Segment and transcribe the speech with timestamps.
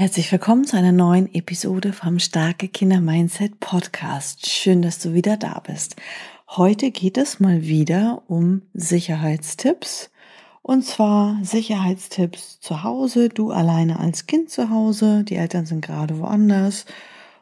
[0.00, 4.48] Herzlich willkommen zu einer neuen Episode vom Starke Kinder Mindset Podcast.
[4.48, 5.94] Schön, dass du wieder da bist.
[6.48, 10.10] Heute geht es mal wieder um Sicherheitstipps.
[10.62, 16.18] Und zwar Sicherheitstipps zu Hause, du alleine als Kind zu Hause, die Eltern sind gerade
[16.18, 16.86] woanders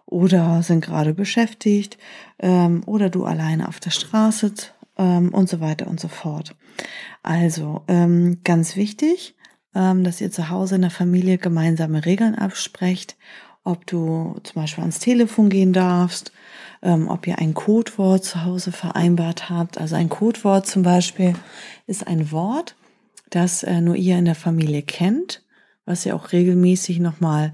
[0.04, 1.96] oder sind gerade beschäftigt
[2.40, 4.52] ähm, oder du alleine auf der Straße
[4.96, 6.56] ähm, und so weiter und so fort.
[7.22, 9.36] Also ähm, ganz wichtig,
[10.04, 13.16] dass ihr zu Hause in der Familie gemeinsame Regeln absprecht,
[13.62, 16.32] ob du zum Beispiel ans Telefon gehen darfst,
[16.82, 19.78] ähm, ob ihr ein Codewort zu Hause vereinbart habt.
[19.78, 21.34] Also ein Codewort zum Beispiel
[21.86, 22.74] ist ein Wort,
[23.30, 25.42] das äh, nur ihr in der Familie kennt,
[25.84, 27.52] was ihr auch regelmäßig nochmal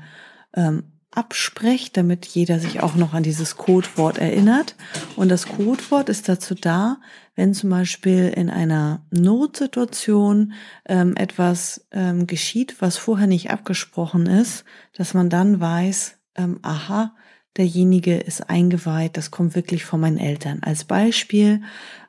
[0.55, 0.84] ähm,
[1.17, 4.77] absprecht, damit jeder sich auch noch an dieses Codewort erinnert.
[5.17, 6.98] Und das Codewort ist dazu da,
[7.34, 10.53] wenn zum Beispiel in einer Notsituation
[10.87, 14.65] ähm, etwas ähm, geschieht, was vorher nicht abgesprochen ist,
[14.97, 17.15] dass man dann weiß, ähm, aha,
[17.56, 20.60] derjenige ist eingeweiht, das kommt wirklich von meinen Eltern.
[20.62, 21.62] Als Beispiel,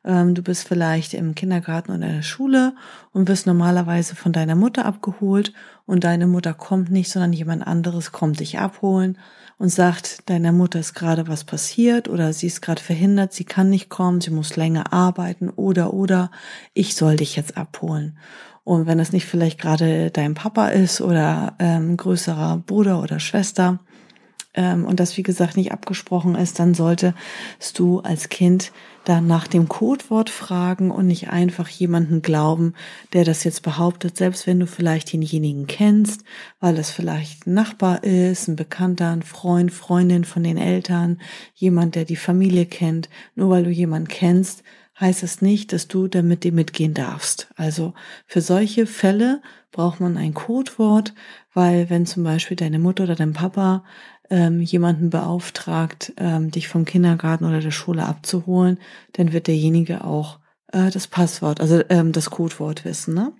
[0.03, 2.75] ähm, du bist vielleicht im Kindergarten oder in der Schule
[3.11, 5.53] und wirst normalerweise von deiner Mutter abgeholt
[5.85, 9.17] und deine Mutter kommt nicht, sondern jemand anderes kommt dich abholen
[9.57, 13.69] und sagt, deiner Mutter ist gerade was passiert oder sie ist gerade verhindert, sie kann
[13.69, 16.31] nicht kommen, sie muss länger arbeiten oder oder
[16.73, 18.17] ich soll dich jetzt abholen.
[18.63, 23.79] Und wenn es nicht vielleicht gerade dein Papa ist oder ähm, größerer Bruder oder Schwester,
[24.55, 27.15] ähm, und das wie gesagt nicht abgesprochen ist, dann solltest
[27.75, 28.71] du als Kind
[29.03, 32.73] dann nach dem Codewort fragen und nicht einfach jemanden glauben,
[33.13, 36.23] der das jetzt behauptet, selbst wenn du vielleicht denjenigen kennst,
[36.59, 41.21] weil es vielleicht ein Nachbar ist, ein Bekannter, ein Freund, Freundin von den Eltern,
[41.53, 43.09] jemand, der die Familie kennt.
[43.35, 44.63] Nur weil du jemanden kennst,
[44.99, 47.49] heißt es nicht, dass du damit dem mitgehen darfst.
[47.55, 47.93] Also
[48.25, 51.13] für solche Fälle braucht man ein Codewort,
[51.53, 53.83] weil wenn zum Beispiel deine Mutter oder dein Papa
[54.29, 58.79] ähm, jemanden beauftragt, ähm, dich vom Kindergarten oder der Schule abzuholen,
[59.13, 60.39] dann wird derjenige auch
[60.71, 63.13] äh, das Passwort, also ähm, das Codewort wissen.
[63.13, 63.33] Ne?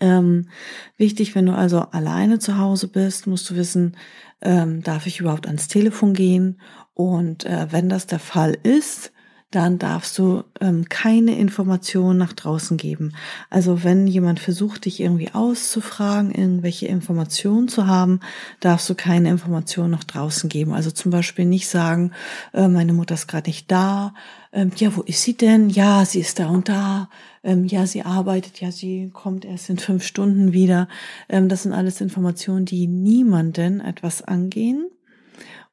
[0.00, 0.48] Ähm,
[0.96, 3.96] wichtig, wenn du also alleine zu Hause bist, musst du wissen,
[4.40, 6.60] ähm, darf ich überhaupt ans Telefon gehen?
[6.94, 9.12] Und äh, wenn das der Fall ist,
[9.54, 13.12] dann darfst du ähm, keine Informationen nach draußen geben.
[13.50, 18.20] Also wenn jemand versucht, dich irgendwie auszufragen, irgendwelche Informationen zu haben,
[18.60, 20.72] darfst du keine Informationen nach draußen geben.
[20.72, 22.12] Also zum Beispiel nicht sagen,
[22.52, 24.14] äh, meine Mutter ist gerade nicht da.
[24.52, 25.70] Ähm, ja, wo ist sie denn?
[25.70, 27.08] Ja, sie ist da und da.
[27.44, 28.60] Ähm, ja, sie arbeitet.
[28.60, 30.88] Ja, sie kommt erst in fünf Stunden wieder.
[31.28, 34.90] Ähm, das sind alles Informationen, die niemanden etwas angehen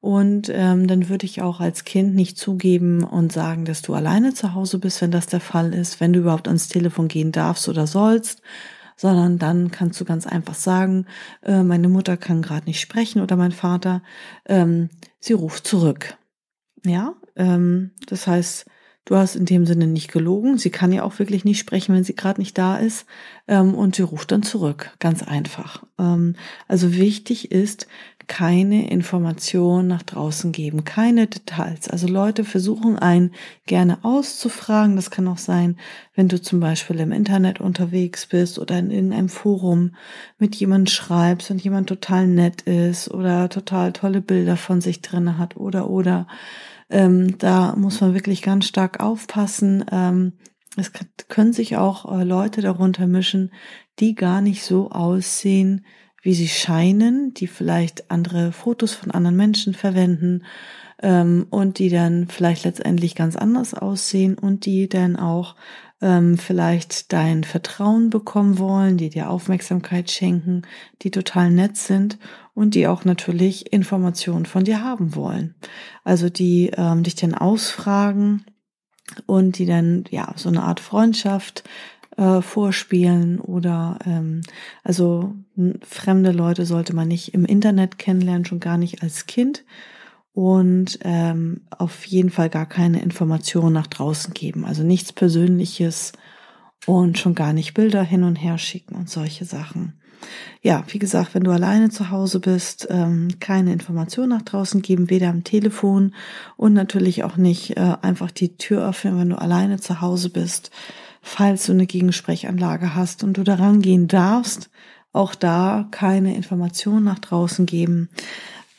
[0.02, 4.34] und ähm, dann würde ich auch als Kind nicht zugeben und sagen, dass du alleine
[4.34, 7.70] zu Hause bist, wenn das der Fall ist, wenn du überhaupt ans Telefon gehen darfst
[7.70, 8.42] oder sollst,
[8.98, 11.06] sondern dann kannst du ganz einfach sagen,
[11.44, 14.02] äh, meine Mutter kann gerade nicht sprechen oder mein Vater,
[14.46, 14.90] ähm,
[15.20, 16.18] sie ruft zurück.
[16.84, 18.66] Ja, ähm, das heißt,
[19.06, 20.58] du hast in dem Sinne nicht gelogen.
[20.58, 23.06] Sie kann ja auch wirklich nicht sprechen, wenn sie gerade nicht da ist.
[23.48, 24.92] Ähm, und sie ruft dann zurück.
[25.00, 25.84] Ganz einfach.
[26.00, 26.36] Ähm,
[26.68, 27.88] also wichtig ist,
[28.32, 31.90] keine Information nach draußen geben, keine Details.
[31.90, 33.32] Also Leute versuchen einen
[33.66, 34.96] gerne auszufragen.
[34.96, 35.76] Das kann auch sein,
[36.16, 39.96] wenn du zum Beispiel im Internet unterwegs bist oder in irgendeinem Forum
[40.38, 45.38] mit jemandem schreibst und jemand total nett ist oder total tolle Bilder von sich drin
[45.38, 46.26] hat oder oder.
[46.90, 49.84] Ähm, da muss man wirklich ganz stark aufpassen.
[49.92, 50.38] Ähm,
[50.78, 50.94] es
[51.28, 53.52] können sich auch äh, Leute darunter mischen,
[54.00, 55.86] die gar nicht so aussehen,
[56.22, 60.44] wie sie scheinen, die vielleicht andere Fotos von anderen Menschen verwenden
[61.02, 65.56] ähm, und die dann vielleicht letztendlich ganz anders aussehen und die dann auch
[66.02, 70.64] ähm, vielleicht dein Vertrauen bekommen wollen, die dir Aufmerksamkeit schenken,
[71.02, 72.18] die total nett sind
[72.54, 75.56] und die auch natürlich Informationen von dir haben wollen.
[76.04, 78.46] Also die ähm, dich dann ausfragen
[79.26, 81.64] und die dann ja so eine Art Freundschaft
[82.18, 84.42] äh, vorspielen oder ähm,
[84.84, 85.34] also
[85.82, 89.64] fremde Leute sollte man nicht im Internet kennenlernen, schon gar nicht als Kind.
[90.34, 96.14] Und ähm, auf jeden Fall gar keine Informationen nach draußen geben, also nichts Persönliches
[96.86, 100.00] und schon gar nicht Bilder hin und her schicken und solche Sachen.
[100.62, 105.10] Ja, wie gesagt, wenn du alleine zu Hause bist, ähm, keine Information nach draußen geben,
[105.10, 106.14] weder am Telefon
[106.58, 110.72] und natürlich auch nicht äh, einfach die Tür öffnen, wenn du alleine zu Hause bist,
[111.22, 114.70] falls du eine Gegensprechanlage hast und du daran gehen darfst,
[115.14, 118.10] auch da keine Information nach draußen geben.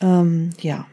[0.01, 0.85] Ähm, ja,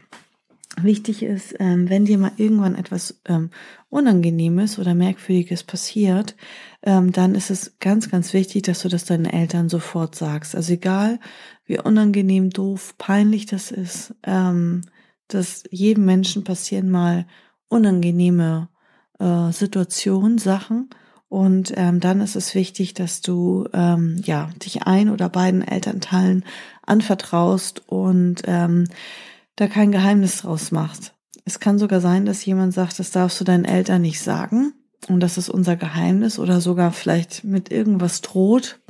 [0.81, 3.49] wichtig ist, ähm, wenn dir mal irgendwann etwas ähm,
[3.89, 6.35] Unangenehmes oder Merkwürdiges passiert,
[6.83, 10.55] ähm, dann ist es ganz, ganz wichtig, dass du das deinen Eltern sofort sagst.
[10.55, 11.19] Also egal,
[11.65, 14.81] wie unangenehm, doof, peinlich das ist, ähm,
[15.27, 17.25] dass jedem Menschen passieren mal
[17.67, 18.69] unangenehme
[19.19, 20.89] äh, Situationen, Sachen.
[21.31, 26.43] Und ähm, dann ist es wichtig, dass du ähm, ja dich ein oder beiden Elternteilen
[26.85, 28.89] anvertraust und ähm,
[29.55, 31.13] da kein Geheimnis draus machst.
[31.45, 34.73] Es kann sogar sein, dass jemand sagt, das darfst du deinen Eltern nicht sagen
[35.07, 38.81] und das ist unser Geheimnis oder sogar vielleicht mit irgendwas droht.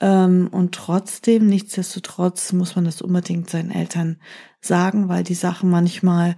[0.00, 4.16] Ähm, und trotzdem, nichtsdestotrotz, muss man das unbedingt seinen Eltern
[4.62, 6.36] sagen, weil die Sachen manchmal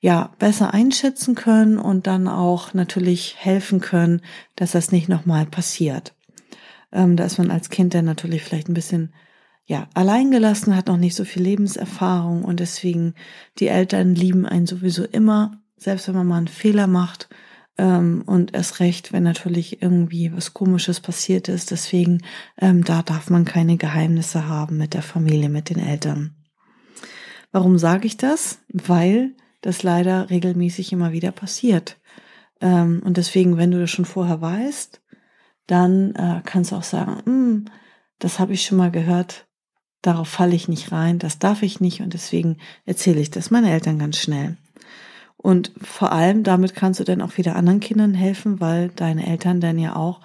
[0.00, 4.20] ja besser einschätzen können und dann auch natürlich helfen können,
[4.56, 6.14] dass das nicht nochmal passiert.
[6.92, 9.12] Ähm, da ist man als Kind dann natürlich vielleicht ein bisschen
[9.66, 13.14] ja, alleingelassen, hat noch nicht so viel Lebenserfahrung und deswegen
[13.58, 17.28] die Eltern lieben einen sowieso immer, selbst wenn man mal einen Fehler macht
[17.76, 21.70] ähm, und erst recht, wenn natürlich irgendwie was Komisches passiert ist.
[21.70, 22.22] Deswegen,
[22.58, 26.34] ähm, da darf man keine Geheimnisse haben mit der Familie, mit den Eltern.
[27.52, 28.60] Warum sage ich das?
[28.68, 31.98] Weil das leider regelmäßig immer wieder passiert.
[32.60, 35.00] Ähm, und deswegen, wenn du das schon vorher weißt,
[35.66, 37.64] dann äh, kannst du auch sagen, hm,
[38.18, 39.48] das habe ich schon mal gehört,
[40.02, 43.66] Darauf falle ich nicht rein, das darf ich nicht und deswegen erzähle ich das meinen
[43.66, 44.56] Eltern ganz schnell.
[45.36, 49.60] Und vor allem damit kannst du dann auch wieder anderen Kindern helfen, weil deine Eltern
[49.60, 50.20] dann ja auch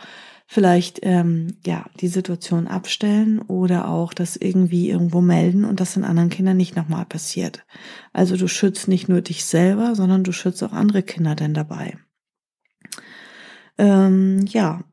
[0.54, 6.04] vielleicht ähm, ja die Situation abstellen oder auch das irgendwie irgendwo melden und das den
[6.04, 7.66] anderen Kindern nicht nochmal passiert.
[8.14, 11.98] Also du schützt nicht nur dich selber, sondern du schützt auch andere Kinder denn dabei.
[13.80, 14.84] Ähm, ja,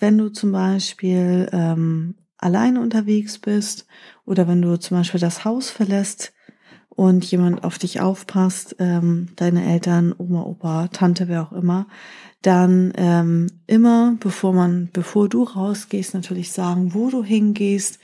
[0.00, 3.86] wenn du zum Beispiel ähm, alleine unterwegs bist
[4.24, 6.32] oder wenn du zum Beispiel das Haus verlässt
[6.96, 11.86] und jemand auf dich aufpasst, ähm, deine Eltern, Oma, Opa, Tante, wer auch immer,
[12.42, 17.98] dann ähm, immer, bevor man, bevor du rausgehst, natürlich sagen, wo du hingehst.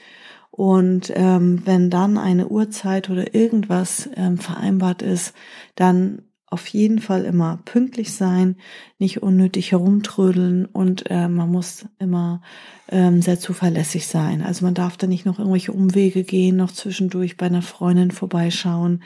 [0.50, 5.34] Und ähm, wenn dann eine Uhrzeit oder irgendwas ähm, vereinbart ist,
[5.76, 8.56] dann auf jeden Fall immer pünktlich sein,
[8.98, 12.42] nicht unnötig herumtrödeln und äh, man muss immer
[12.88, 14.42] ähm, sehr zuverlässig sein.
[14.42, 19.04] Also man darf da nicht noch irgendwelche Umwege gehen, noch zwischendurch bei einer Freundin vorbeischauen,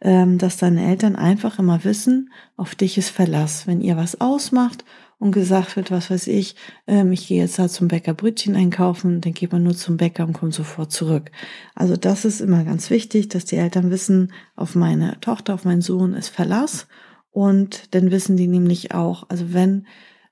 [0.00, 3.68] ähm, dass deine Eltern einfach immer wissen, auf dich ist Verlass.
[3.68, 4.84] Wenn ihr was ausmacht
[5.20, 6.56] und gesagt wird, was weiß ich,
[6.88, 10.26] ähm, ich gehe jetzt da zum Bäcker Brötchen einkaufen, dann geht man nur zum Bäcker
[10.26, 11.30] und kommt sofort zurück.
[11.74, 15.82] Also das ist immer ganz wichtig, dass die Eltern wissen, auf meine Tochter, auf meinen
[15.82, 16.88] Sohn ist Verlass
[17.30, 19.86] und dann wissen die nämlich auch, also wenn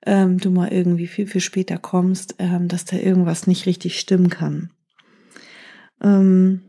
[0.07, 4.31] ähm, du mal irgendwie viel, viel später kommst, ähm, dass da irgendwas nicht richtig stimmen
[4.31, 4.71] kann.
[6.03, 6.63] Ähm,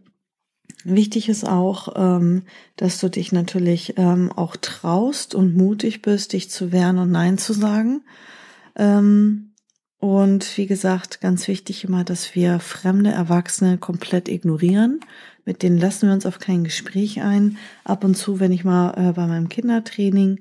[0.86, 2.44] Wichtig ist auch, ähm,
[2.78, 7.38] dass du dich natürlich ähm, auch traust und mutig bist, dich zu wehren und Nein
[7.38, 8.02] zu sagen.
[8.78, 9.52] Ähm,
[9.98, 15.02] und wie gesagt, ganz wichtig immer, dass wir fremde Erwachsene komplett ignorieren.
[15.44, 17.58] Mit denen lassen wir uns auf kein Gespräch ein.
[17.84, 20.40] Ab und zu, wenn ich mal äh, bei meinem Kindertraining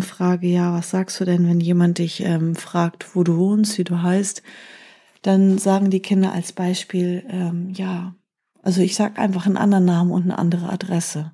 [0.00, 4.02] frage, ja, was sagst du denn, wenn jemand dich fragt, wo du wohnst, wie du
[4.02, 4.42] heißt,
[5.22, 7.22] dann sagen die Kinder als Beispiel,
[7.72, 8.12] ja,
[8.62, 11.32] also ich sage einfach einen anderen Namen und eine andere Adresse.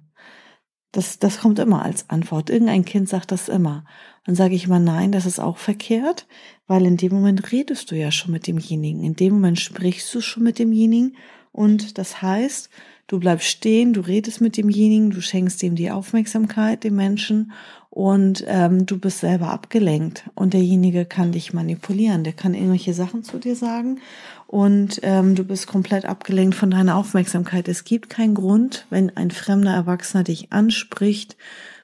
[0.93, 2.49] Das, das kommt immer als Antwort.
[2.49, 3.85] Irgendein Kind sagt das immer.
[4.25, 6.27] Dann sage ich immer, nein, das ist auch verkehrt,
[6.67, 9.05] weil in dem Moment redest du ja schon mit demjenigen.
[9.05, 11.17] In dem Moment sprichst du schon mit demjenigen.
[11.53, 12.71] Und das heißt,
[13.07, 17.53] du bleibst stehen, du redest mit demjenigen, du schenkst ihm die Aufmerksamkeit, dem Menschen,
[17.91, 20.29] und ähm, du bist selber abgelenkt.
[20.35, 24.01] Und derjenige kann dich manipulieren, der kann irgendwelche Sachen zu dir sagen
[24.47, 27.69] und ähm, du bist komplett abgelenkt von deiner Aufmerksamkeit.
[27.69, 31.37] Es gibt keinen Grund, wenn ein fremder Erwachsener dich anspricht,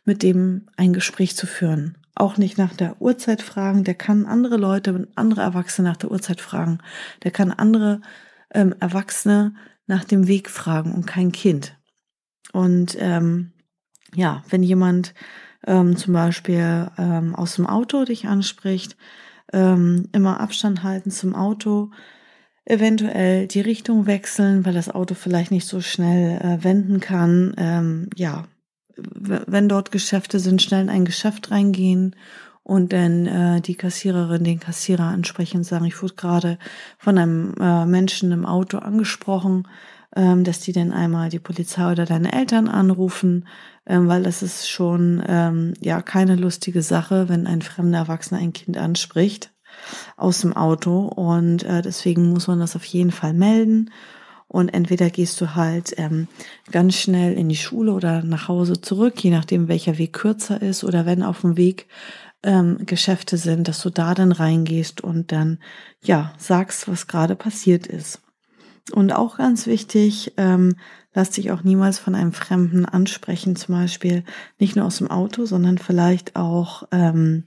[0.04, 1.98] mit dem ein Gespräch zu führen.
[2.14, 3.84] Auch nicht nach der Uhrzeit fragen.
[3.84, 6.78] Der kann andere Leute, andere Erwachsene nach der Uhrzeit fragen.
[7.22, 8.00] Der kann andere
[8.52, 9.54] ähm, Erwachsene
[9.86, 11.76] nach dem Weg fragen und kein Kind.
[12.52, 13.52] Und ähm,
[14.14, 15.12] ja, wenn jemand
[15.66, 18.96] ähm, zum Beispiel ähm, aus dem Auto dich anspricht,
[19.52, 21.90] ähm, immer Abstand halten zum Auto,
[22.64, 27.54] eventuell die Richtung wechseln, weil das Auto vielleicht nicht so schnell äh, wenden kann.
[27.58, 28.44] Ähm, ja,
[28.96, 32.14] wenn dort Geschäfte sind, schnell in ein Geschäft reingehen
[32.62, 36.58] und dann äh, die Kassiererin den Kassierer ansprechen und sagen, ich wurde gerade
[36.98, 39.68] von einem äh, Menschen im Auto angesprochen,
[40.14, 43.46] dass die dann einmal die Polizei oder deine Eltern anrufen,
[43.86, 48.52] ähm, weil das ist schon ähm, ja keine lustige Sache, wenn ein fremder Erwachsener ein
[48.52, 49.50] Kind anspricht
[50.16, 53.90] aus dem Auto und äh, deswegen muss man das auf jeden Fall melden
[54.54, 56.28] und entweder gehst du halt ähm,
[56.70, 60.84] ganz schnell in die Schule oder nach Hause zurück, je nachdem welcher Weg kürzer ist
[60.84, 61.88] oder wenn auf dem Weg
[62.44, 65.58] ähm, Geschäfte sind, dass du da dann reingehst und dann
[66.02, 68.23] ja sagst, was gerade passiert ist.
[68.92, 70.76] Und auch ganz wichtig, ähm,
[71.14, 74.24] lass dich auch niemals von einem Fremden ansprechen, zum Beispiel
[74.58, 77.44] nicht nur aus dem Auto, sondern vielleicht auch ähm,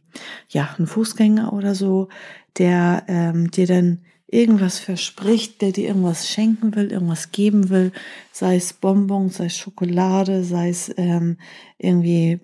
[0.50, 2.10] ja ein Fußgänger oder so,
[2.58, 7.91] der ähm, dir dann irgendwas verspricht, der dir irgendwas schenken will, irgendwas geben will,
[8.32, 11.38] sei es Bonbon, sei es Schokolade, sei es ähm,
[11.77, 12.39] irgendwie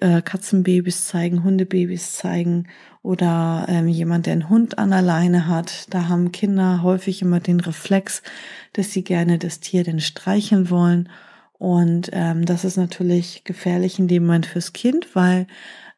[0.00, 2.68] äh, Katzenbabys zeigen, Hundebabys zeigen
[3.04, 5.86] oder ähm, jemand, der einen Hund an der Leine hat.
[5.90, 8.22] Da haben Kinder häufig immer den Reflex,
[8.72, 11.10] dass sie gerne das Tier denn streicheln wollen.
[11.58, 15.46] Und ähm, das ist natürlich gefährlich in dem Moment fürs Kind, weil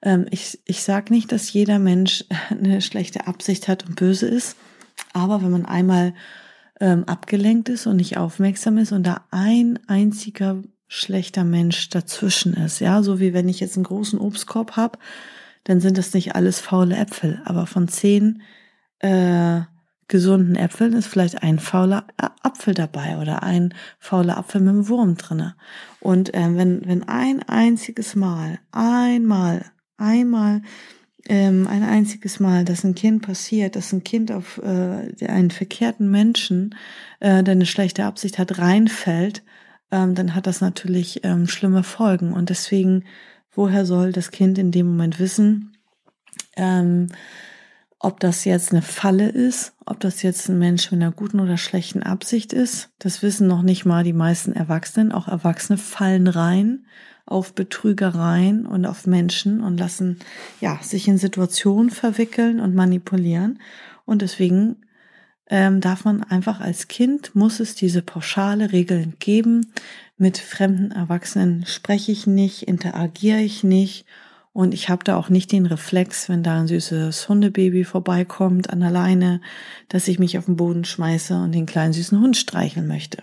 [0.03, 4.57] ähm, ich, ich sage nicht, dass jeder Mensch eine schlechte Absicht hat und böse ist.
[5.13, 6.13] Aber wenn man einmal
[6.81, 12.81] ähm, abgelenkt ist und nicht aufmerksam ist und da ein einziger schlechter Mensch dazwischen ist.
[12.81, 14.99] Ja, so wie wenn ich jetzt einen großen Obstkorb habe,
[15.67, 17.43] dann sind das nicht alles faule Äpfel.
[17.45, 18.43] Aber von zehn
[19.01, 19.63] äh,
[20.09, 25.17] gesunden Äpfeln ist vielleicht ein fauler Apfel dabei oder ein fauler Apfel mit einem Wurm
[25.17, 25.57] drinne.
[25.99, 29.65] Und äh, wenn, wenn ein einziges Mal, einmal,
[29.97, 30.63] einmal,
[31.29, 36.09] ähm, ein einziges Mal, dass ein Kind passiert, dass ein Kind auf äh, einen verkehrten
[36.09, 36.77] Menschen,
[37.19, 39.43] äh, der eine schlechte Absicht hat, reinfällt,
[39.91, 42.33] ähm, dann hat das natürlich ähm, schlimme Folgen.
[42.33, 43.05] Und deswegen,
[43.57, 45.77] woher soll das Kind in dem Moment wissen,
[46.57, 47.09] ähm,
[47.99, 51.57] ob das jetzt eine Falle ist, ob das jetzt ein Mensch mit einer guten oder
[51.57, 55.13] schlechten Absicht ist, das wissen noch nicht mal die meisten Erwachsenen.
[55.13, 56.87] Auch Erwachsene fallen rein
[57.25, 60.19] auf Betrügereien und auf Menschen und lassen
[60.61, 63.61] ja sich in Situationen verwickeln und manipulieren.
[64.05, 64.77] Und deswegen
[65.49, 69.73] ähm, darf man einfach als Kind, muss es diese pauschale Regeln geben.
[70.19, 74.07] Mit fremden Erwachsenen spreche ich nicht, interagiere ich nicht
[74.57, 78.81] und ich habe da auch nicht den Reflex, wenn da ein süßes Hundebaby vorbeikommt an
[78.81, 79.43] der Leine,
[79.91, 83.23] dass ich mich auf den Boden schmeiße und den kleinen süßen Hund streicheln möchte.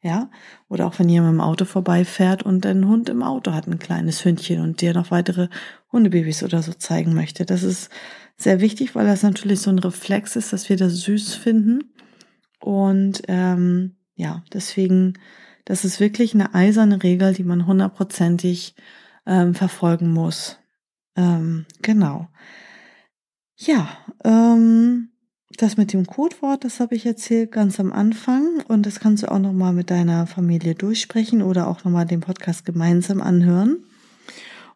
[0.00, 0.30] Ja,
[0.70, 4.24] oder auch wenn jemand im Auto vorbeifährt und ein Hund im Auto hat ein kleines
[4.24, 5.48] Hündchen und dir noch weitere
[5.92, 7.44] Hundebabys oder so zeigen möchte.
[7.44, 7.90] Das ist
[8.38, 11.92] sehr wichtig, weil das natürlich so ein Reflex ist, dass wir das süß finden.
[12.60, 15.18] Und ähm, ja, deswegen,
[15.64, 18.74] das ist wirklich eine eiserne Regel, die man hundertprozentig
[19.26, 20.58] ähm, verfolgen muss.
[21.16, 22.28] Ähm, genau.
[23.56, 23.88] Ja,
[24.24, 25.10] ähm,
[25.56, 29.30] das mit dem Codewort, das habe ich erzählt ganz am Anfang und das kannst du
[29.30, 33.84] auch nochmal mit deiner Familie durchsprechen oder auch nochmal den Podcast gemeinsam anhören.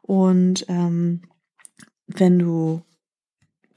[0.03, 1.23] Und ähm,
[2.07, 2.83] wenn du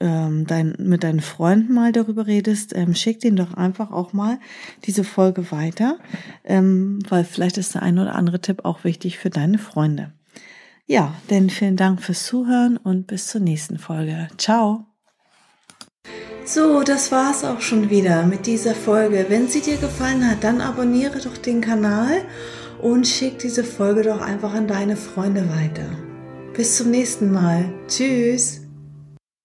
[0.02, 4.38] ähm, dein, mit deinen Freunden mal darüber redest, ähm, schick denen doch einfach auch mal
[4.84, 5.98] diese Folge weiter,
[6.44, 10.12] ähm, weil vielleicht ist der ein oder andere Tipp auch wichtig für deine Freunde.
[10.86, 14.28] Ja, denn vielen Dank fürs Zuhören und bis zur nächsten Folge.
[14.36, 14.84] Ciao!
[16.44, 19.26] So, das war's auch schon wieder mit dieser Folge.
[19.28, 22.22] Wenn sie dir gefallen hat, dann abonniere doch den Kanal
[22.82, 25.88] und schick diese Folge doch einfach an deine Freunde weiter.
[26.52, 27.72] Bis zum nächsten Mal.
[27.86, 28.61] Tschüss!